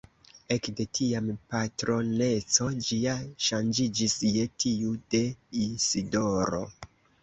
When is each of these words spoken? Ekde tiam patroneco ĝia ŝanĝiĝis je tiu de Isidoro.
Ekde 0.53 0.87
tiam 0.99 1.27
patroneco 1.55 2.71
ĝia 2.89 3.15
ŝanĝiĝis 3.51 4.19
je 4.35 4.51
tiu 4.67 5.01
de 5.15 5.25
Isidoro. 5.71 6.69